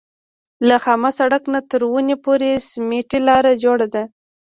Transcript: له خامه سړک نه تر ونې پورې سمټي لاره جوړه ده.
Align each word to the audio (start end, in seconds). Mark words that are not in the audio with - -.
له 0.67 0.75
خامه 0.83 1.11
سړک 1.19 1.43
نه 1.53 1.59
تر 1.69 1.81
ونې 1.91 2.15
پورې 2.25 2.49
سمټي 2.69 3.19
لاره 3.27 3.51
جوړه 3.63 3.87
ده. 3.93 4.03